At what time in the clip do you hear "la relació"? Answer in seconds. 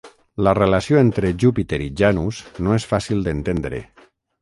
0.45-1.01